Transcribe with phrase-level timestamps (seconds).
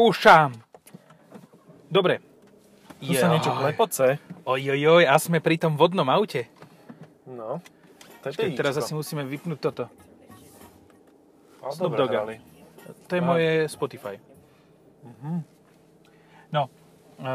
[0.00, 0.56] Púšam.
[1.92, 2.24] Dobre.
[3.04, 4.16] Tu sa niečo klepoce.
[4.48, 6.48] Ojojoj, a sme pri tom vodnom aute.
[7.28, 7.60] No.
[8.24, 9.92] To je Počkej, teraz asi musíme vypnúť toto.
[11.60, 12.32] Ale Snoop Dogga.
[12.80, 14.16] To je moje Spotify.
[16.48, 16.72] No,
[17.20, 17.32] e,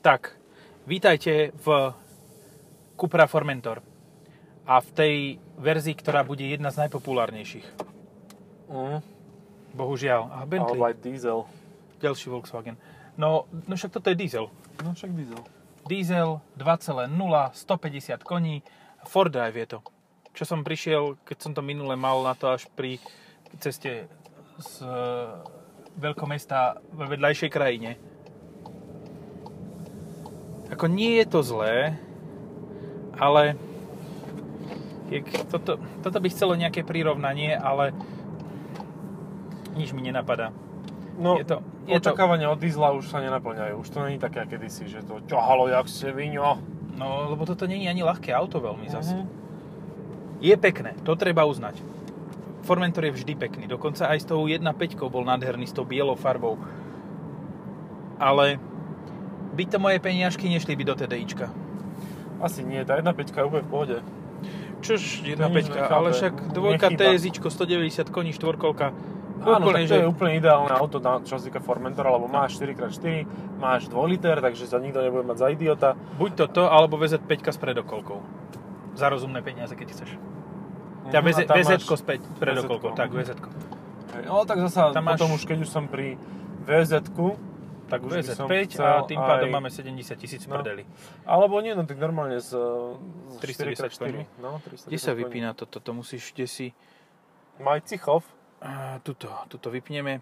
[0.00, 0.40] tak,
[0.88, 1.92] vítajte v
[2.96, 3.84] Cupra Formentor.
[4.64, 5.14] A v tej
[5.60, 7.68] verzii, ktorá bude jedna z najpopulárnejších.
[8.72, 9.04] Mm.
[9.76, 10.32] Bohužiaľ.
[10.32, 11.44] A Bentley, Alebo aj diesel.
[12.00, 12.76] Ďalší Volkswagen.
[13.20, 14.48] No, no však toto je diesel.
[14.80, 15.40] No však diesel.
[15.84, 17.08] Diesel 2.0,
[17.52, 18.62] 150 koní,
[19.04, 19.78] Ford Drive je to.
[20.32, 22.96] Čo som prišiel, keď som to minule mal na to až pri
[23.58, 24.06] ceste
[24.60, 24.88] z e,
[25.98, 27.96] veľkomesta ve vedľajšej krajine.
[30.70, 31.98] Ako nie je to zlé,
[33.18, 33.58] ale
[35.10, 35.18] je,
[35.50, 37.90] toto, toto by chcelo nejaké prirovnanie, ale
[39.74, 40.54] nič mi nenapadá.
[41.18, 43.74] No, Je to- je to- očakávania od diesla už sa nenaplňajú.
[43.78, 46.58] Už to není také, kedysi, že to ťahalo jak se viňo.
[46.98, 49.14] No, lebo toto je ani ľahké auto veľmi zase.
[49.16, 49.26] Mhm.
[50.40, 51.80] Je pekné, to treba uznať.
[52.64, 56.60] Formentor je vždy pekný, dokonca aj s tou 1.5 bol nádherný, s tou bielou farbou.
[58.20, 58.60] Ale
[59.56, 61.48] by to moje peniažky nešli by do TDIčka.
[62.40, 63.96] Asi nie, tá 1.5 je úplne v pohode.
[64.80, 66.88] Čož nič 1.5, nechápe, ale však dvojka.
[66.88, 68.92] TSIčko, 190 koní, štvorkolka.
[69.40, 72.56] Áno, úplne, tak to je úplne ideálne auto, na, čo sa týka Formentora, lebo máš
[72.56, 73.24] 4x4,
[73.56, 75.88] máš 2 liter, takže sa nikto nebude mať za idiota.
[76.16, 78.20] buď toto, alebo VZ5 s predokolkou.
[78.94, 80.10] Za rozumné peniaze, keď chceš.
[81.06, 83.32] Mhm, VZ, VZ s pre- predokolkou, tak VZ.
[84.20, 86.18] No tak zasa Tam máš- potom už keď už som pri
[86.66, 86.92] vz
[87.88, 90.54] Tak Už by som VZ5 chcel a tým pádom aj- máme 70 tisíc No.
[90.54, 90.86] prdeli.
[91.26, 92.54] Alebo nie, no tak normálne z,
[93.30, 94.14] z 310 4x4.
[94.38, 95.82] No, 310 Kde sa vypína toto?
[95.82, 96.66] To musíš, kde si...
[97.58, 98.22] Maj Cichov.
[98.60, 100.20] A, tuto, tuto vypneme.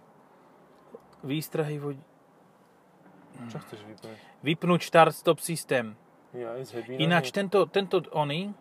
[1.27, 2.03] Výstrahy vodi...
[3.51, 4.17] Čo chceš vypnúť?
[4.43, 5.95] Vypnúť start-stop systém.
[6.35, 6.55] Ja.
[6.99, 8.53] Ináč tento, tento oný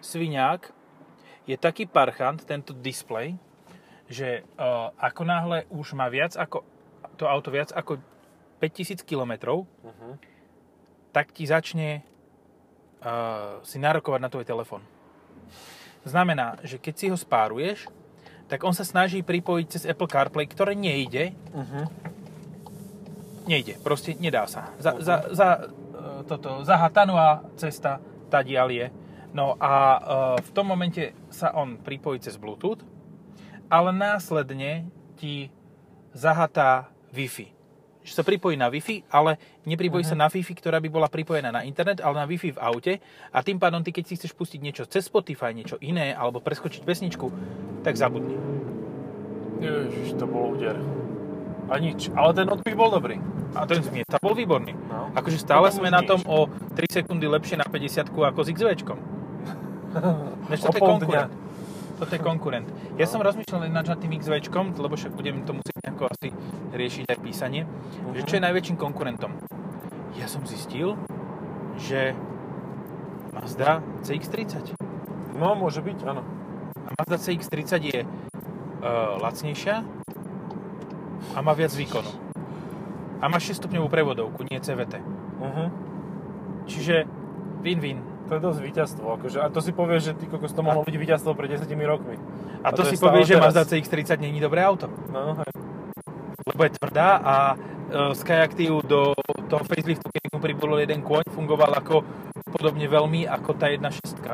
[0.00, 0.72] sviňák
[1.44, 3.36] je taký parchant, tento displej,
[4.08, 6.64] že uh, ako náhle už má viac ako
[7.18, 7.98] to auto viac ako
[8.62, 10.14] 5000 km, Uh-huh.
[11.10, 12.02] tak ti začne
[13.02, 14.82] uh, si nárokovať na tvoj telefón.
[16.06, 17.90] Znamená, že keď si ho spáruješ,
[18.48, 21.36] tak on sa snaží pripojiť cez Apple CarPlay, ktoré nejde.
[21.52, 21.84] Uh-huh.
[23.44, 24.72] Nejde, proste nedá sa.
[24.80, 28.00] Za, za, za, e, toto, zahatanua cesta
[28.32, 28.86] tadiaľ je.
[29.36, 29.98] No a e,
[30.40, 32.80] v tom momente sa on pripojí cez Bluetooth,
[33.68, 34.88] ale následne
[35.20, 35.52] ti
[36.16, 37.57] zahatá Wi-Fi.
[38.08, 39.36] Že sa pripojí na Wi-Fi, ale
[39.68, 42.92] nepripojí sa na Wi-Fi, ktorá by bola pripojená na internet, ale na Wi-Fi v aute
[43.28, 46.88] a tým pádom ty, keď si chceš pustiť niečo cez Spotify, niečo iné, alebo preskočiť
[46.88, 47.28] pesničku,
[47.84, 48.32] tak zabudni.
[49.60, 50.80] Ježiš, to bol úder.
[51.68, 52.08] A nič.
[52.16, 53.20] Ale ten odpich bol dobrý.
[53.52, 54.72] A ten zmieta bol výborný.
[54.72, 55.12] No.
[55.12, 56.08] Akože stále Potom sme na nič.
[56.08, 58.98] tom o 3 sekundy lepšie na 50 ako s XVčkom.
[60.48, 61.32] Než O toto je konkurent.
[61.98, 62.70] Toto je konkurent.
[62.94, 66.30] Ja som rozmýšľal ináč nad tým XVčkom, lebo však budem to musieť nejako asi
[66.70, 67.66] riešiť aj písanie,
[68.14, 69.34] že čo je najväčším konkurentom.
[70.14, 70.94] Ja som zistil,
[71.74, 72.14] že
[73.34, 74.78] Mazda CX-30.
[75.34, 76.22] No, môže byť, áno.
[76.86, 79.82] A Mazda CX-30 je uh, lacnejšia
[81.34, 82.10] a má viac výkonu.
[83.18, 85.02] A má 6 stupňovú prevodovku, nie CVT.
[85.42, 85.68] Uh-huh.
[86.70, 87.10] Čiže
[87.66, 87.98] win-win.
[88.28, 89.06] To je dosť víťazstvo.
[89.16, 92.20] Akože, a to si povieš, že ty kokos to mohlo byť víťazstvo pred 10 rokmi.
[92.60, 93.40] A, to, je si povie, že.
[93.40, 94.92] Mazda CX-30 není dobré auto.
[95.08, 95.52] No, hej.
[96.52, 99.16] Lebo je tvrdá a uh, Skyactiv do
[99.48, 102.04] toho faceliftu, keď mu pribudol jeden kôň, fungoval ako
[102.52, 104.28] podobne veľmi ako tá 1.6.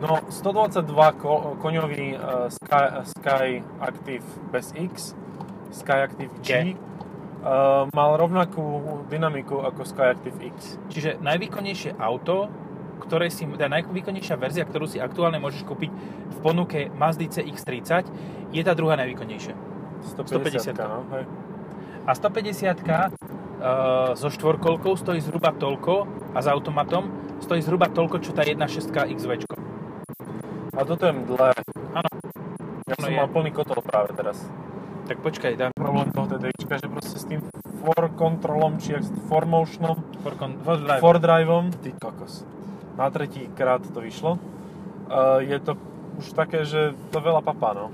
[0.00, 0.88] No, 122
[1.20, 3.46] ko- koňový uh, Sky, Sky
[3.84, 5.12] Active bez X,
[5.76, 6.54] Sky Active G, G.
[7.44, 10.80] uh, mal rovnakú dynamiku ako Sky Active X.
[10.88, 12.48] Čiže najvýkonnejšie auto,
[13.00, 15.90] ktoré si, tá najvýkonnejšia verzia, ktorú si aktuálne môžeš kúpiť
[16.30, 18.06] v ponuke Mazdy CX-30,
[18.52, 19.56] je tá druhá najvýkonnejšia.
[20.16, 20.80] 150, 150.
[20.80, 21.24] no, hej.
[22.08, 27.12] A 150 uh, so štvorkolkou stojí zhruba toľko a s automatom
[27.44, 29.32] stojí zhruba toľko, čo tá 1.6 XV.
[30.76, 31.52] A toto je mdlé.
[31.92, 32.10] Áno.
[32.88, 33.18] Ja som je.
[33.20, 34.40] mal plný kotol práve teraz.
[35.06, 37.40] Tak počkaj, dám Problém toho TDIčka, že proste s tým
[37.82, 41.00] for kontrolom, či jak for motionom, for, con- for drive.
[41.00, 42.46] for driveom, ty kokos.
[43.00, 44.36] Na tretí krát to vyšlo.
[45.08, 45.80] Uh, je to
[46.20, 47.88] už také, že to veľa papá, no.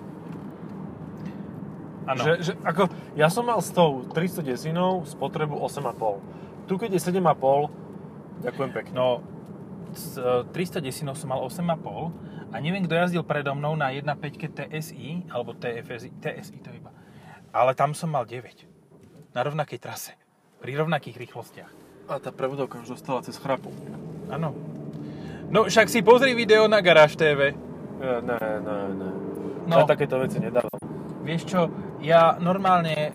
[2.10, 2.22] Áno.
[2.22, 6.66] Že, že, ako, ja som mal s tou 300 desinou spotrebu 8,5.
[6.66, 8.94] Tu keď je 7,5, ďakujem pekne.
[8.94, 9.08] No,
[9.94, 14.10] z e, 300 desinov som mal 8,5 a neviem, kto jazdil predo mnou na 1.5
[14.54, 16.94] TSI, alebo TFSI, TSI to iba.
[17.50, 19.34] Ale tam som mal 9.
[19.34, 20.14] na rovnakej trase.
[20.62, 21.72] Pri rovnakých rýchlostiach.
[22.06, 23.74] A tá prevodovka už dostala cez chrapu.
[24.30, 24.75] Áno.
[25.46, 27.54] No však si pozri video na Garáž TV.
[28.02, 29.10] Ja, ne, ne, ne.
[29.66, 29.82] No.
[29.82, 30.78] Ja takéto veci nedávam.
[31.22, 31.60] Vieš čo,
[32.02, 33.14] ja normálne,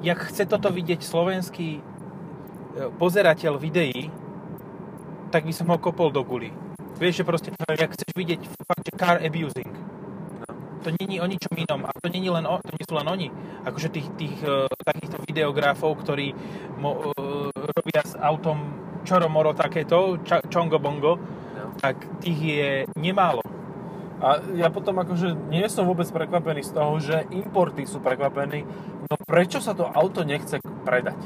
[0.00, 1.82] jak chce toto vidieť slovenský e,
[3.00, 4.08] pozerateľ videí,
[5.32, 6.52] tak by som ho kopol do guli.
[6.96, 9.74] Vieš, že proste, jak chceš vidieť fakt, že car abusing.
[10.84, 11.84] To není o ničom inom.
[11.84, 13.28] A to, není len o, to nie sú len oni.
[13.66, 16.32] Akože tých, tých uh, takýchto videografov, ktorí
[16.78, 17.10] mo,
[17.58, 21.14] robia s autom čoromoro takéto, ča, čongo bongo,
[21.56, 21.72] No.
[21.78, 23.40] tak tých je nemálo.
[24.16, 28.64] A ja potom akože nie som vôbec prekvapený z toho, že importy sú prekvapení.
[29.06, 31.16] No prečo sa to auto nechce predať?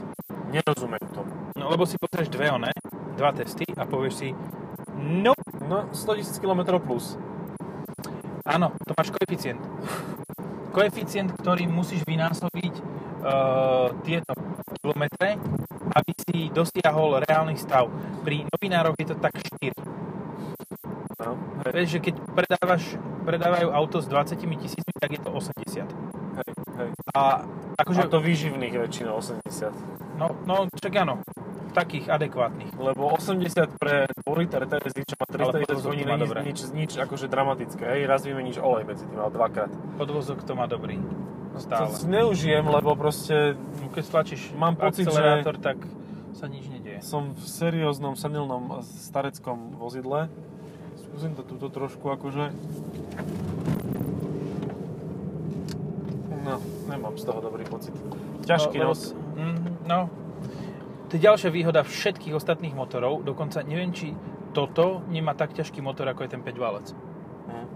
[0.51, 1.31] Nerozumiem tomu.
[1.55, 2.71] No lebo si pozrieš dve one,
[3.15, 4.29] dva testy a povieš si,
[4.99, 7.15] no, No 100 000 km plus.
[8.43, 9.63] áno, to máš koeficient.
[10.75, 12.75] Koeficient, ktorý musíš vynásobiť
[13.23, 14.35] uh, tieto
[14.83, 15.39] kilometre,
[15.91, 17.91] aby si dosiahol reálny stav.
[18.23, 19.75] Pri novinároch je to tak 4.
[21.21, 22.83] No, hej, Vieš, že keď predávaš,
[23.29, 25.85] predávajú auto s 20 tisícmi, tak je to 80.
[26.41, 26.51] hej,
[26.81, 26.91] hej.
[27.13, 27.45] A
[27.77, 30.17] akože, A to výživných väčšinou 80.
[30.17, 31.21] no, no, čak áno,
[31.71, 32.73] takých adekvátnych.
[32.75, 36.23] Lebo 80 pre 2 liter TSI, čo má Ale 310 podvozok koní, to má není
[36.25, 36.39] dobre.
[36.45, 37.85] nič, nič akože dramatické.
[37.85, 39.71] Hej, raz vymeníš olej medzi tým, ale dvakrát.
[40.01, 40.99] Podvozok to má dobrý.
[41.51, 41.91] To Stále.
[41.91, 45.83] si neužijem, lebo proste No, Keď stlačíš Mám pocit, že- akcelerátor, tak
[46.33, 47.03] sa nič nedieje.
[47.03, 50.31] som v serióznom, senilnom, stareckom vozidle.
[51.01, 52.55] Skúsim to túto trošku akože...
[56.41, 56.57] No,
[56.87, 57.93] nemám z toho dobrý pocit.
[58.43, 59.13] Ťažký No, nos.
[59.37, 60.09] Mm, no.
[61.07, 63.21] To je ďalšia výhoda všetkých ostatných motorov.
[63.21, 64.15] Dokonca neviem, či
[64.51, 66.87] toto nemá tak ťažký motor, ako je ten 5 válec.
[67.47, 67.67] Hm.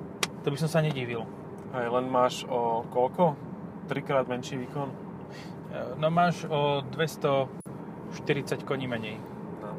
[0.41, 1.27] To by som sa nedivil.
[1.73, 3.35] Hej, len máš o koľko?
[3.85, 4.89] Trikrát menší výkon?
[5.73, 7.49] E, No máš o 240
[8.63, 9.21] koní menej.
[9.61, 9.71] No.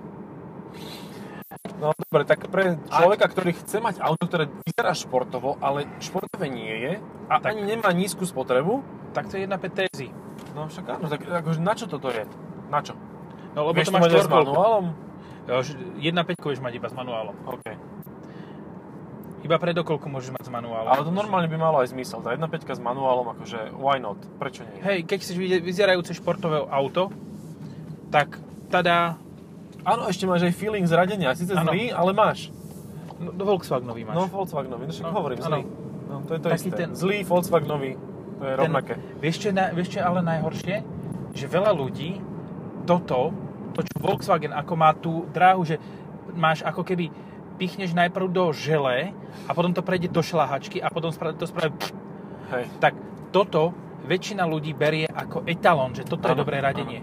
[1.79, 6.71] No dobre, tak pre človeka, ktorý chce mať auto, ktoré vyzerá športovo, ale športové nie
[6.71, 6.93] je
[7.27, 7.51] a Tak.
[7.51, 8.83] ani nemá nízku spotrebu,
[9.15, 10.07] Tak to je 1.5 TSI.
[10.55, 12.27] no však áno, tak akože na čo toto je?
[12.67, 12.93] Na čo?
[13.55, 14.85] No lebo Vieš to máš aj s manuálom?
[15.47, 15.73] Jo, že
[16.03, 17.35] 1.5 vieš mať iba s manuálom.
[17.47, 17.63] OK.
[19.45, 20.89] Iba predokolku môžeš mať s manuálom.
[20.89, 22.17] Ale to normálne by malo aj zmysel.
[22.19, 24.17] Tá 1.5 s manuálom, akože why not?
[24.41, 24.81] Prečo nie?
[24.81, 27.13] Hej, keď chceš vyzerajúce športové auto,
[28.09, 29.21] tak tada,
[29.85, 31.29] Áno, ešte máš aj feeling zradenia.
[31.37, 31.69] Sice Áno.
[31.69, 32.49] zlý, ale máš.
[33.15, 34.17] no, do Volkswagenový máš.
[34.17, 35.61] No, Volkswagenový, no však No, hovorím, zlý.
[36.05, 36.73] No, to je to Taký isté.
[36.75, 37.91] ten- Zlý Volkswagenový,
[38.35, 38.93] to je rovnaké.
[39.21, 40.75] Vieš čo, na, vieš čo ale najhoršie?
[41.31, 42.17] Že veľa ľudí
[42.83, 43.29] toto,
[43.73, 45.77] to čo Volkswagen, ako má tú dráhu, že
[46.33, 47.13] máš ako keby
[47.55, 49.15] pichneš najprv do žele
[49.47, 51.71] a potom to prejde do šlahačky a potom to spraví.
[52.45, 52.69] Hej.
[52.77, 52.93] tak
[53.33, 53.73] toto
[54.05, 57.01] väčšina ľudí berie ako etalón, že toto je Áno, dobré radenie.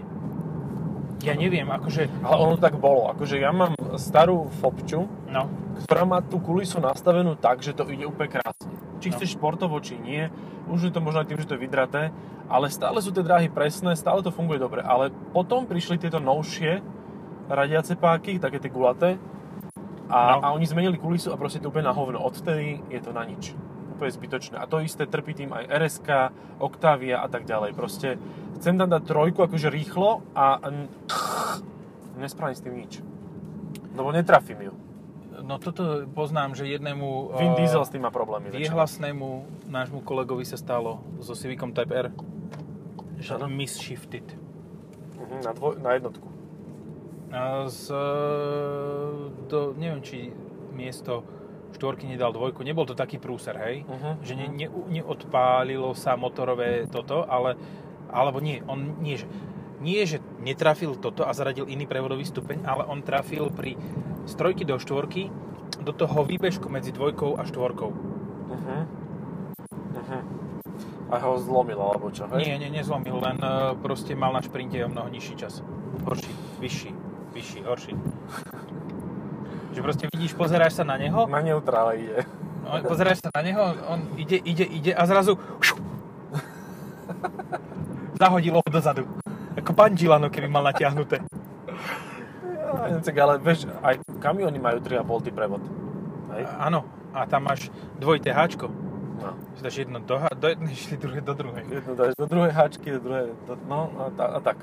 [1.23, 3.07] Ja neviem, akože, Ale ono tak bolo.
[3.11, 5.47] Akože ja mám starú Fopču, no,
[5.83, 8.71] ktorá má tú kulisu nastavenú tak, že to ide úplne krásne.
[8.99, 9.13] Či No.
[9.19, 10.27] chceš športovo, či nie.
[10.67, 12.11] Už je to možno aj tým, že to je vydraté,
[12.47, 14.79] ale stále sú tie dráhy presné, stále to funguje dobre.
[14.83, 16.79] Ale potom prišli tieto novšie
[17.51, 19.19] radiace páky, také tie gulaté,
[20.13, 20.39] a, No.
[20.39, 22.21] a oni zmenili kulisu a proste to úplne na hovno.
[22.21, 23.57] Odvtedy je to na nič.
[23.91, 24.55] Úplne zbytočné.
[24.55, 26.09] A to isté trpí tým aj RSK,
[26.59, 27.73] Octavia a tak ďalej.
[27.73, 28.21] Proste
[28.55, 30.61] chcem tam dať trojku akože rýchlo a
[32.15, 32.93] nespravím s tým nič.
[33.91, 34.73] Lebo netrafím ju.
[35.41, 38.47] no toto poznám, že jednému Vin eh, Diesel s tým má problémy.
[38.49, 39.27] Viehlasnému
[39.67, 42.07] nášmu kolegovi sa stalo so Civicom Type R,
[43.19, 43.51] že Áno.
[43.51, 44.23] misshifted.
[45.19, 46.27] Mhm, na, dvoj, na jednotku.
[47.65, 47.97] Z, e,
[49.49, 50.29] do, neviem, či
[50.69, 51.25] miesto
[51.73, 52.61] štvorky nedal dvojku.
[52.61, 53.81] Nebol to taký prúser, hej?
[53.89, 54.13] Uh-huh.
[54.21, 57.57] Že ne, ne, neodpálilo sa motorové toto, ale,
[58.13, 59.25] alebo nie, on nie, že,
[59.81, 63.73] nie, že netrafil toto a zaradil iný prevodový stupeň, ale on trafil pri
[64.23, 65.27] z trojky do štvorky
[65.83, 67.89] do toho výbežku medzi dvojkou a štvorkou.
[67.89, 68.81] Uh-huh.
[69.97, 70.21] Uh-huh.
[71.09, 72.45] A ho zlomil, alebo čo, hej?
[72.45, 75.65] Nie, nie, nezlomil, len e, proste mal na šprinte o mnoho nižší čas.
[76.05, 76.89] Horší, vyšší,
[77.33, 77.93] vyšší, horší.
[79.73, 82.17] že proste vidíš, pozeráš sa na neho, Na neutrále ide.
[82.61, 85.75] no, pozeráš sa na neho, on ide, ide, ide a zrazu šu,
[88.13, 89.03] zahodilo ho dozadu.
[89.57, 91.21] Ako pandžilano, keby mal natiahnuté.
[92.73, 95.61] Ja, ale vieš, aj kamiony majú 3,5 T prevod.
[96.33, 96.43] Hej?
[96.49, 98.69] A- Áno, a tam máš dvojité háčko.
[99.21, 99.37] No.
[99.61, 101.63] Dáš jedno do, do jednej, šli druhé do druhej.
[101.69, 104.57] Jednu dáš do druhej háčky, do druhej, do, no a, ta, a tak.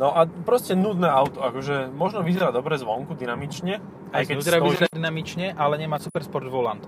[0.00, 3.78] No a proste nudné auto, akože možno vyzerá dobre zvonku, dynamične,
[4.12, 6.80] aj keď vyzerá, vyzerá dynamične, ale nemá super sport volant.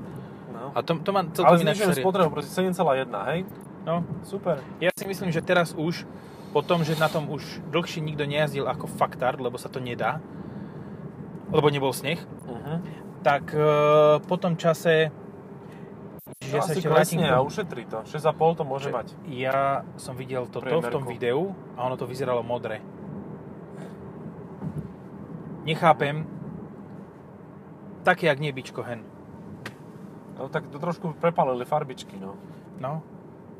[0.51, 0.73] No.
[0.73, 3.41] A to, to má Ale celkom ináč znižujem spotrebu, proste 7,1, hej?
[3.85, 4.65] No, Super.
[4.81, 6.09] ja si myslím, že teraz už
[6.57, 10.23] potom, že na tom už dlhšie nikto nejazdil ako faktard, lebo sa to nedá,
[11.53, 12.81] lebo nebol sneh, Uh-huh.
[13.21, 13.61] tak e,
[14.25, 15.13] po tom čase,
[16.41, 18.05] že Ja sa ešte vrátim a ušetrí to.
[18.09, 19.09] 6,5 to môže že mať.
[19.29, 22.81] Ja som videl toto v tom videu a ono to vyzeralo modré.
[25.65, 26.29] Nechápem,
[28.05, 29.01] také jak nie bičko hen.
[30.37, 32.37] No tak to trošku prepálili farbičky, no.
[32.79, 33.01] No.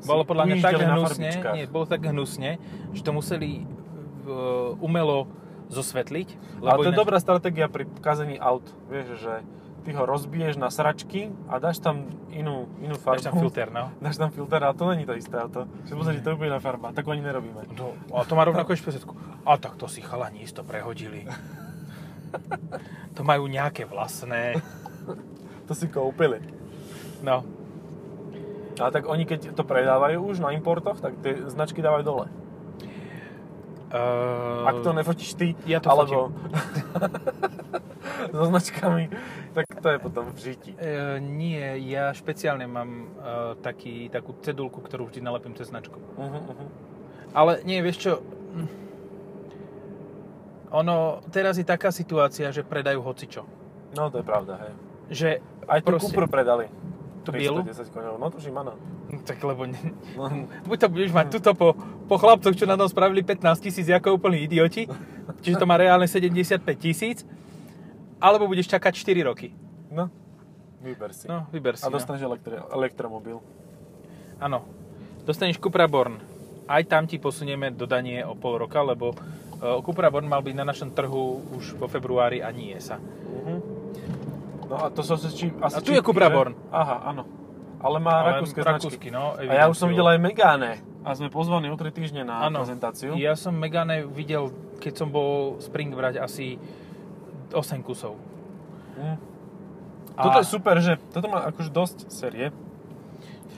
[0.05, 2.61] Bolo podľa mňa tak hnusne, nie, bolo tak hnusne,
[2.93, 3.63] že to museli
[4.27, 5.25] uh, umelo
[5.71, 6.61] zosvetliť.
[6.61, 8.69] Ale to je ináč- dobrá stratégia pri kazení aut.
[8.91, 9.33] Vieš, že
[9.87, 13.17] ty ho rozbiješ na sračky a dáš tam inú, inú farbu.
[13.23, 13.89] Dáš tam filter, no.
[14.03, 15.65] Dáš tam filter a to není to isté auto.
[15.89, 16.93] Že pozri, to je úplne farba.
[16.93, 17.65] Tak ani nerobíme.
[17.73, 19.17] No, a to má rovnako špecifickú.
[19.47, 21.25] A tak to si chalani isto prehodili.
[23.15, 24.59] to majú nejaké vlastné.
[25.65, 26.41] To si kúpili.
[27.25, 27.41] No.
[28.75, 32.27] A tak oni keď to predávajú už na importoch, tak tie značky dávajú dole.
[33.95, 36.33] Uh, Ak to nefotíš ty, ja to alebo
[38.35, 39.07] so značkami,
[39.55, 40.71] tak to je potom v žiti.
[40.75, 45.95] Uh, nie, ja špeciálne mám uh, taký, takú cedulku, ktorú vždy nalepím cez značku.
[45.95, 46.67] Uh-huh, uh-huh.
[47.31, 48.84] Ale nie, vieš čo, hm.
[50.75, 50.95] Ono,
[51.29, 53.47] teraz je taká situácia, že predajú hocičo.
[53.93, 54.73] No to je pravda, hej.
[55.07, 55.29] Že
[55.65, 56.67] Aj tú proste- Cupru predali.
[57.23, 57.63] Tú bielu?
[57.63, 58.15] 310 koňov.
[58.17, 58.73] No tuším, áno.
[59.23, 59.79] Tak lebo ne,
[60.13, 60.29] No,
[60.67, 64.19] buď to budeš mať tuto po, po chlapcoch, čo na tom spravili 15 tisíc ako
[64.19, 64.85] úplní idioti,
[65.39, 67.25] čiže to má reálne 75 tisíc,
[68.17, 69.49] alebo budeš čakať 4 roky.
[69.89, 70.09] no.
[70.77, 71.25] Vyber si.
[71.25, 71.81] No, vyber si.
[71.81, 73.41] A dostaneš elektri- elektromobil.
[73.41, 73.45] No.
[74.37, 74.59] Áno.
[75.25, 76.21] Dostaneš Cupra Born.
[76.65, 79.13] Aj tam ti posunieme dodanie o pol roka, lebo
[79.85, 82.99] Cupra Born mal byť na našom trhu už vo februári a nie sa.
[82.99, 83.59] Uh-huh.
[84.65, 85.53] No a to sú asi...
[85.61, 86.57] asi A tu je Cupra Born.
[86.73, 87.23] Aha, áno.
[87.79, 89.09] Ale má Ale rakúske rakúsky, značky.
[89.13, 90.81] no, a ja už som videl aj Megane.
[91.05, 92.65] A sme pozvaní o 3 týždne na Áno.
[92.65, 93.13] prezentáciu.
[93.13, 94.49] Ja som Megane videl,
[94.81, 96.57] keď som bol Spring brať asi
[97.53, 98.17] 8 kusov.
[98.97, 99.17] Hm.
[100.17, 102.49] A Toto je super, že toto má akože dosť série.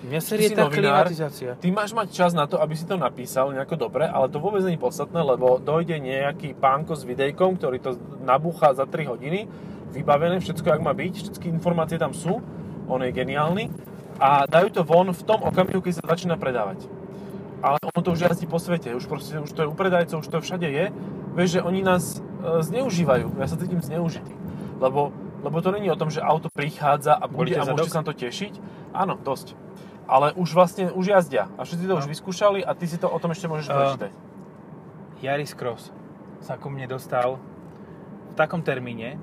[0.08, 1.10] Mňa série si tá novinár.
[1.10, 1.58] klimatizácia.
[1.58, 4.62] Ty máš mať čas na to, aby si to napísal nejako dobre, ale to vôbec
[4.62, 9.50] nie je podstatné, lebo dojde nejaký pánko s videjkom, ktorý to nabúcha za 3 hodiny,
[9.92, 12.40] vybavené, všetko jak má byť, všetky informácie tam sú,
[12.88, 13.74] on je geniálny
[14.18, 16.86] a dajú to von v tom okamihu, keď sa začína predávať.
[17.62, 20.30] Ale on to už jazdí po svete, už, proste, už to je u predajcov, už
[20.30, 20.94] to všade je.
[21.34, 24.30] Vieš, že oni nás e, zneužívajú, ja sa cítim zneužitý.
[24.78, 25.10] Lebo,
[25.42, 28.08] lebo to není o tom, že auto prichádza a bude Bolíte a môžete sa na
[28.10, 28.54] to tešiť.
[28.94, 29.58] Áno, dosť.
[30.08, 31.52] Ale už vlastne, už jazdia.
[31.60, 32.00] A všetci to No.
[32.00, 34.12] už vyskúšali a ty si to o tom ešte môžeš Uh, prečítať.
[35.20, 35.92] Yaris Cross
[36.40, 37.36] sa ku mne dostal
[38.30, 39.20] v takom termíne,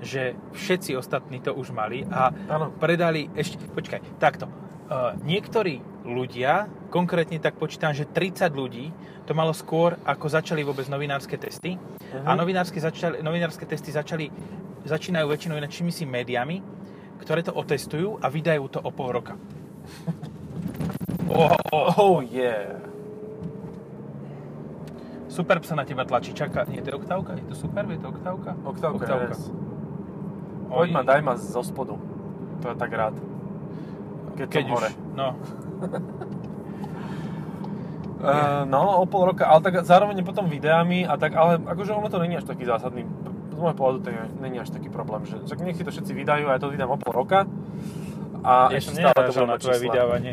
[0.00, 2.72] že všetci ostatní to už mali a Áno.
[2.74, 4.46] predali ešte, počkaj, takto.
[4.88, 8.90] Uh, niektorí ľudia, konkrétne tak počítam, že 30 ľudí,
[9.22, 11.78] to malo skôr, ako začali vôbec novinárske testy.
[11.78, 12.26] Mhm.
[12.26, 14.26] A novinárske, začali, novinárske testy začali,
[14.82, 16.58] začínajú väčšinou inačími si médiami,
[17.22, 19.38] ktoré to otestujú a vydajú to o pol roka.
[21.30, 22.78] Oh, oh, Oh yeah.
[25.32, 26.68] Superb sa na teba tlačí, čaká.
[26.68, 27.32] Nie, to je oktávka?
[27.40, 27.88] Je to Superb?
[27.88, 28.52] Je to oktávka?
[28.68, 29.32] Oktávka, Oktávka.
[29.32, 29.48] yes.
[30.68, 31.96] Poď ma, daj ma zo spodu.
[32.60, 33.16] To je tak rád.
[34.36, 34.88] Keď, Keď som hore.
[34.88, 35.28] už, no.
[38.20, 42.08] Uh, no, o pol roka, ale tak zároveň potom videami a tak, ale akože ono
[42.12, 43.04] to není až taký zásadný,
[43.52, 44.08] z môjho pohľadu to
[44.40, 46.92] není až taký problém, že však nech si to všetci vydajú a ja to vydám
[46.92, 47.44] o pol roka
[48.42, 50.32] a Ja ešte som stále to na tvoje vydávanie.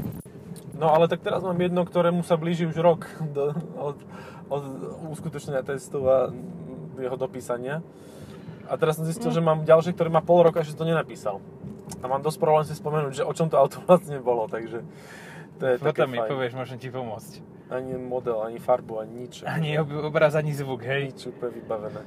[0.80, 3.98] No ale tak teraz mám jedno, ktorému sa blíži už rok do, od,
[4.50, 4.64] od
[5.14, 6.34] uskutočnenia testu a
[7.00, 7.86] jeho dopísania.
[8.70, 11.42] A teraz som zistil, že mám ďalšie, ktorý má pol roka, že to nenapísal.
[12.00, 14.86] A mám dosť problém si spomenúť, že o čom to auto vlastne bolo, takže
[15.60, 16.30] to je také Potom mi fajn.
[16.32, 17.34] povieš, môžem ti pomôcť.
[17.70, 19.46] Ani model, ani farbu, ani nič.
[19.46, 21.14] Ani ob- obraz, ani zvuk, hej.
[21.14, 22.02] Nič úplne vybavené.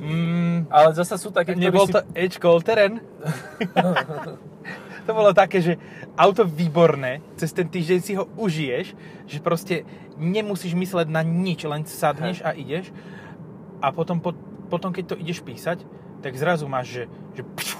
[0.00, 1.92] Mm, Ale zasa sú také, nebol si...
[1.92, 3.04] to Edge Call Terén?
[5.10, 5.74] To bolo také, že
[6.14, 8.94] auto výborné, cez ten týždeň si ho užiješ,
[9.26, 9.82] že proste
[10.14, 12.94] nemusíš mysleť na nič, len sadneš a ideš.
[13.82, 14.30] A potom, po,
[14.70, 15.82] potom keď to ideš písať,
[16.22, 17.02] tak zrazu máš, že,
[17.34, 17.78] že pšu,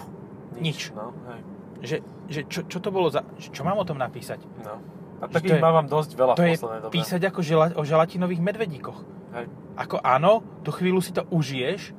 [0.59, 0.91] nič.
[0.91, 1.41] No, hej.
[1.81, 1.97] Že,
[2.29, 3.25] že čo, čo to bolo za...
[3.39, 4.43] Čo mám o tom napísať?
[4.61, 4.77] No.
[5.21, 6.93] A takých to je- mávam dosť veľa To v poslednej dobe.
[6.93, 8.99] písať ako žela, o želatinových medvedíkoch.
[9.37, 9.47] Hej.
[9.77, 11.93] Ako áno, tú chvíľu si to užiješ,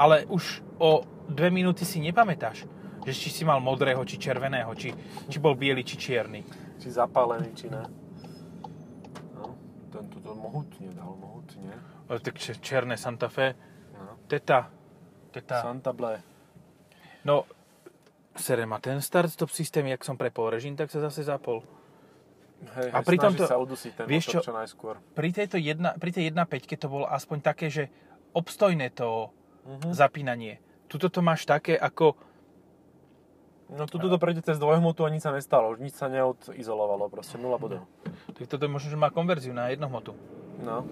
[0.00, 2.64] ale už o dve minúty si nepamätáš,
[3.00, 4.90] že či si mal modrého, či červeného, či,
[5.26, 6.42] či bol biely, či čierny.
[6.76, 7.82] Či zapálený, či ne.
[9.32, 9.54] No,
[9.88, 11.72] tento to mohutne dal, mohutne.
[12.04, 13.54] Ale tak černé Santa Fe,
[13.92, 14.14] No.
[14.26, 14.70] teta,
[15.30, 15.60] teta.
[15.60, 16.22] Santa Ble.
[17.20, 17.44] No,
[18.32, 21.66] sere ma ten start-stop systém, jak som prepol režim, tak sa zase zapol.
[22.58, 24.38] Hej, A hej, pritom snaží to- sa udusiť ten vieš čo?
[24.40, 24.98] čo najskôr.
[25.12, 27.86] Pri, tejto jedna, pri tej 1.5 to bolo aspoň také, že
[28.32, 29.30] obstojné to
[29.64, 29.90] Mhm.
[29.92, 30.54] zapínanie.
[30.86, 32.16] Tuto to máš také ako...
[33.68, 37.36] No tu to prejde cez dvojhmotu a nič sa nestalo, už nič sa neodizolovalo, proste
[37.36, 37.84] nula bodov.
[38.32, 40.16] Tak toto možno, že má konverziu na jednohmotu.
[40.64, 40.88] No.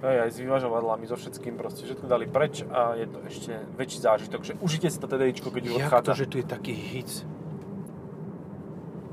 [0.00, 3.98] Hej, aj s vyvažovadlami, so všetkým proste, všetko dali preč a je to ešte väčší
[4.00, 6.12] zážitok, že užite si to TDIčko, keď už Jak to, odchádza.
[6.24, 7.10] že tu je taký hic?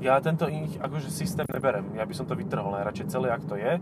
[0.00, 3.56] Ja tento ich akože systém neberem, ja by som to vytrhol najradšej celé, ak to
[3.56, 3.80] je.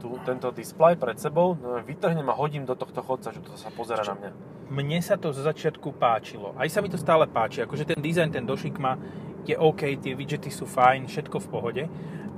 [0.00, 3.72] Tu, tento display pred sebou, no, vytrhnem a hodím do tohto chodca, že to sa
[3.72, 4.30] pozera na mňa.
[4.70, 6.54] Mne sa to zo začiatku páčilo.
[6.54, 7.62] Aj sa mi to stále páči.
[7.62, 8.94] Akože ten dizajn, ten došik má,
[9.42, 11.84] je OK, tie widgety sú fajn, všetko v pohode.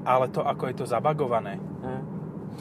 [0.05, 2.03] Ale to, ako je to zabagované, Hm.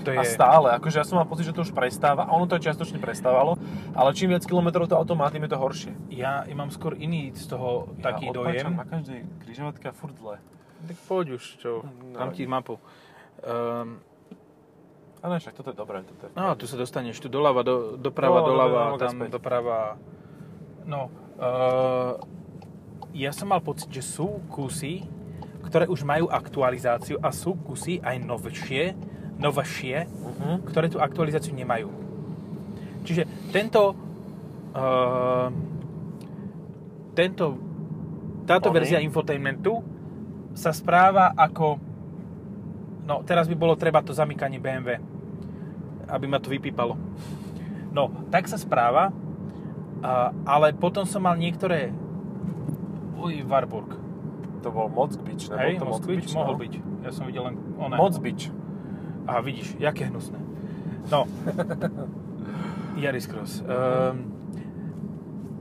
[0.03, 0.20] to je...
[0.20, 2.72] A stále, akože ja som mal pocit, že to už prestáva, a ono to aj
[2.72, 3.60] čiastočne prestávalo,
[3.91, 5.91] ale čím viac kilometrov to auto má, tým je to horšie.
[6.08, 8.63] Ja, mám skôr iný z toho taký ja dojem.
[8.63, 10.39] odpáčam na každej križovatke a furt zle.
[10.88, 12.79] Tak poď už, čo, No, dám ti mapu.
[13.43, 14.00] Um,
[15.24, 16.03] Ne, však toto je dobré.
[16.03, 19.32] Toto je no, tu sa dostaneš, tu doľava, do, doprava, No, doľava, no, tam späť.
[19.32, 19.96] doprava.
[20.84, 21.08] No,
[21.39, 22.20] uh,
[23.12, 25.08] ja som mal pocit, že sú kusy,
[25.63, 28.84] ktoré už majú aktualizáciu a sú kusy aj novšie,
[29.38, 30.68] novšie, Mhm.
[30.68, 31.88] ktoré tú aktualizáciu nemajú.
[33.01, 33.96] Čiže tento
[34.74, 35.48] uh,
[37.13, 37.46] tento
[38.44, 38.75] táto Oný?
[38.75, 39.80] verzia infotainmentu
[40.51, 41.80] sa správa ako
[43.01, 45.00] no teraz by bolo treba to zamykanie BMW
[46.05, 46.95] aby ma to vypípalo.
[47.89, 49.13] No, tak sa správa,
[50.43, 51.93] ale potom som mal niektoré
[53.15, 53.95] uj, Warburg.
[54.60, 56.33] To bol Moc Beach, nebol Hej, to Moc Moskvič, Beach?
[56.33, 56.62] mohol no?
[56.62, 56.74] byť.
[57.01, 57.95] Ja som videl len oné.
[57.95, 58.48] Moc Beach.
[59.24, 60.39] A vidíš, jaké hnusné.
[61.07, 61.27] No.
[62.95, 63.60] Yaris Cross.
[63.60, 64.31] Um,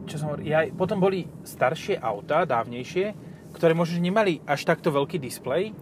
[0.04, 3.14] čo som hovoril, ja, potom boli staršie auta, dávnejšie,
[3.50, 5.74] ktoré možno nemali až takto veľký displej,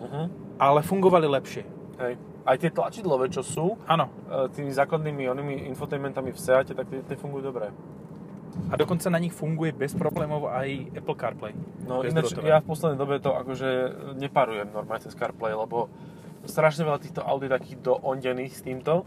[0.00, 0.22] Mhm.
[0.58, 1.62] ale fungovali lepšie.
[1.98, 2.14] Hej.
[2.44, 4.12] Aj tie tlačidlové, čo sú, Áno.
[4.28, 7.72] e, tými základnými onými infotainmentami v Seate, tak tie, tie fungujú dobre.
[8.68, 11.52] A dokonca na nich funguje bez problémov aj Apple CarPlay.
[11.82, 13.68] No ináč, ja v poslednej dobe to akože
[14.14, 15.90] neparujem normálne cez CarPlay, lebo
[16.44, 19.02] strašne veľa týchto aut je takých doondených s týmto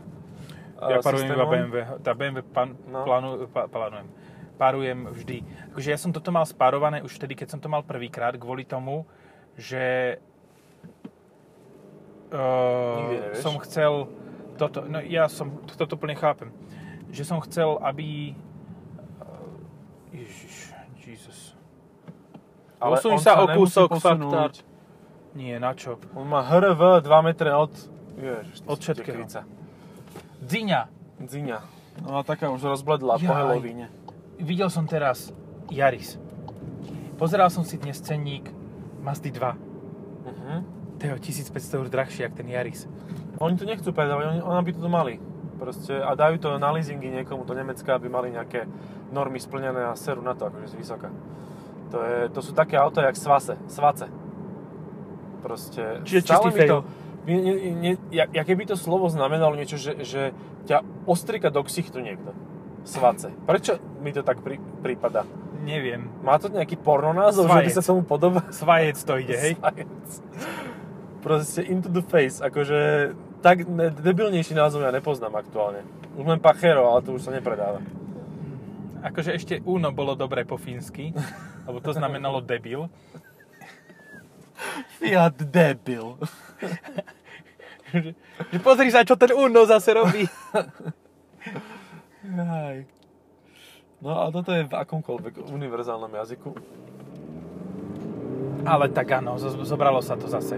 [0.77, 1.45] Ja e, parujem iba.
[1.45, 1.75] BMW.
[2.01, 3.01] Tá BMW pan, No.
[3.05, 4.09] plánu, pa, plánujem.
[4.57, 5.37] Parujem vždy.
[5.71, 9.05] Akože ja som toto mal spárované už vtedy, keď som to mal prvýkrát, kvôli tomu,
[9.53, 10.17] že
[12.33, 13.43] uh, nevieš.
[13.43, 14.07] som chcel
[14.57, 16.49] toto, no ja som toto plne chápem,
[17.13, 18.33] že som chcel, aby
[19.21, 21.53] uh, Ježiš, Jesus.
[22.77, 24.53] Ale Posuň on sa o kúsok, faktár.
[25.37, 26.01] Nie, na čo?
[26.17, 27.69] On má HRV 2 metre od...
[28.17, 29.21] Ježiš, Od všetkého.
[30.41, 30.81] Dziňa.
[31.21, 31.59] Dziňa.
[32.01, 33.29] No a taká už rozbledla po.
[33.29, 33.89] Halloweene.
[34.41, 35.33] Videl som teraz
[35.69, 36.17] Yaris.
[37.17, 38.49] Pozeral som si dnes cenník
[39.01, 39.57] Mazdy 2.
[40.25, 40.76] Mhm.
[40.97, 42.89] To je o 1500 eur drahšie, jak ten Yaris.
[43.37, 45.15] Oni to nechcú predávať, oni, ona by to mali.
[45.57, 48.69] Proste, a dajú to na leasingy niekomu do Nemecka, aby mali nejaké
[49.09, 51.09] normy splnené a seru na to, akože z vysoka.
[51.93, 54.05] To, je, to sú také auta, jak svase, svace.
[55.41, 56.01] Proste...
[56.05, 56.77] Čiže stále čistý mi to,
[57.27, 60.31] nie, nie, nie, ja, ja keby to slovo znamenalo niečo, že, že
[60.63, 62.31] ťa ostrika do ksichtu niekto.
[62.87, 63.35] Svace.
[63.43, 65.27] Prečo mi to tak pri, prípada?
[65.59, 66.07] Neviem.
[66.23, 67.75] Má to nejaký porno názov, že by Svajec.
[67.75, 68.47] sa tomu podobá?
[68.47, 69.53] Svajec to ide, hej?
[69.59, 70.23] Science.
[71.27, 73.11] Proste into the face, akože
[73.43, 75.83] tak ne- debilnejší názov ja nepoznám aktuálne.
[76.15, 77.83] Už len Pachero, ale to už sa nepredáva.
[79.03, 81.11] Akože ešte Uno bolo dobré po fínsky,
[81.67, 82.87] lebo to znamenalo debil.
[85.03, 86.15] Fiat debil.
[87.91, 88.15] že,
[88.55, 90.23] že pozri sa, čo ten Uno zase robí.
[92.39, 92.87] Aj.
[93.99, 96.55] No a toto je v akomkoľvek univerzálnom jazyku.
[98.63, 100.55] Ale tak áno, zo- zobralo sa to zase.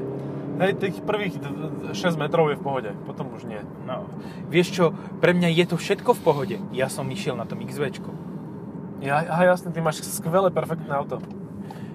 [0.59, 3.63] Hej, tých prvých d- d- 6 metrov je v pohode, potom už nie.
[3.87, 4.11] No,
[4.51, 4.91] vieš čo,
[5.23, 6.55] pre mňa je to všetko v pohode.
[6.75, 8.11] Ja som išiel na tom XVčku.
[8.99, 11.23] Ja, aha, jasne, ty máš skvelé, perfektné auto.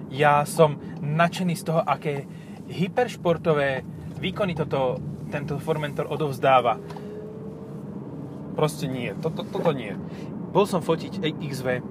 [0.09, 2.25] Ja som nadšený z toho, aké
[2.65, 3.85] hyperšportové
[4.17, 4.97] výkony toto,
[5.29, 6.81] tento Formentor odovzdáva.
[8.57, 9.93] Proste nie, toto, toto nie.
[10.49, 11.85] Bol som fotiť XV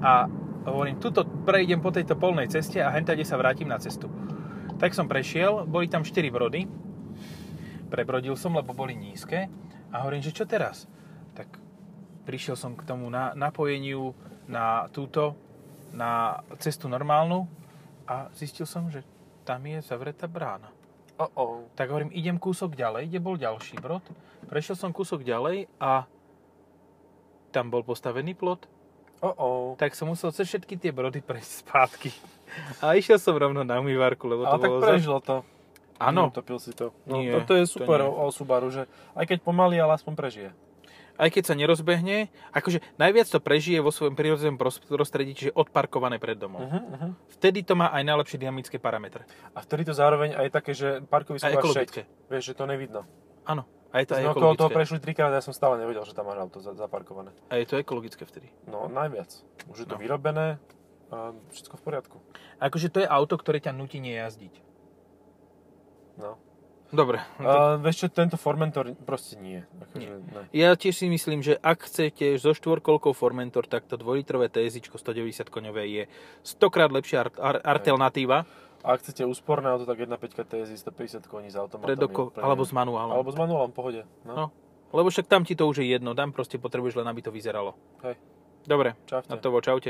[0.00, 0.32] a
[0.64, 4.08] hovorím, tuto prejdem po tejto polnej ceste a hentade sa vrátim na cestu.
[4.74, 6.66] Tak som prešiel, boli tam 4 brody,
[7.88, 9.46] prebrodil som, lebo boli nízke
[9.94, 10.90] a hovorím, že čo teraz?
[11.38, 11.46] Tak
[12.26, 14.10] prišiel som k tomu na, napojeniu
[14.50, 15.38] na túto,
[15.94, 17.46] na cestu normálnu
[18.04, 19.06] a zistil som, že
[19.46, 20.74] tam je zavretá brána.
[21.14, 21.54] Oh, oh.
[21.78, 24.02] Tak hovorím, idem kúsok ďalej, kde bol ďalší brod.
[24.50, 26.10] Prešiel som kúsok ďalej a
[27.54, 28.66] tam bol postavený plot.
[29.22, 29.66] Oh, oh.
[29.78, 32.10] tak som musel cez všetky tie brody prejsť spátky.
[32.80, 34.80] A išiel som rovno na umývarku, lebo to Ale tak bolo...
[34.80, 35.36] za- prežilo to.
[35.96, 36.90] Áno, Utopil si to.
[37.04, 38.10] No, Nie, toto je to super nie.
[38.10, 40.50] o, Subaru, že aj keď pomaly, ale aspoň prežije.
[41.14, 46.18] aj keď sa nerozbehne, akože najviac to prežije vo svojom prírodzenom pros- prostredí, čiže odparkované
[46.18, 46.58] pred domom.
[46.60, 47.10] Uh-huh, uh-huh.
[47.30, 49.22] Vtedy to má aj najlepšie dynamické parametre.
[49.48, 51.62] A vtedy to zároveň aj také, že parkovisko má.
[52.26, 53.06] Vieš, že to nevidno.
[53.44, 56.10] Áno, a je to aj okolo toho prešli trikrát a ja som stále nevedel, že
[56.10, 57.30] tam máš auto za- zaparkované.
[57.46, 58.50] A je to ekologické vtedy.
[58.66, 59.30] No, najviac.
[59.70, 60.02] Už je to No.
[60.02, 60.58] vyrobené
[61.14, 61.18] a
[61.54, 62.16] všetko v poriadku.
[62.58, 64.54] Akože to je auto, ktoré ťa nutí nejazdiť.
[66.18, 66.34] No.
[66.94, 67.18] Dobre.
[67.42, 69.66] no A vieš čo, tento Formentor proste nie.
[69.82, 70.42] Akože, ne.
[70.54, 75.50] Ja tiež si myslím, že ak chcete zo štvorkolkou Formentor, tak to dvojlitrové TSI 190
[75.50, 76.02] koňové je
[76.46, 78.46] stokrát lepšia ar- ar- alternatíva
[78.84, 81.88] A ak chcete úsporné auto, tak 1.5 TSI 150 koní s automatom.
[81.88, 83.14] pred oko, je úplne- alebo s manuálom.
[83.16, 84.04] Alebo s manuálom, pohode.
[84.28, 84.34] No.
[84.36, 84.46] No.
[84.94, 87.74] Lebo však tam ti to už je jedno, tam proste potrebuješ len, aby to vyzeralo.
[88.06, 88.14] Hej.
[88.64, 89.28] Dobre, Čaute.
[89.28, 89.82] na to čaute.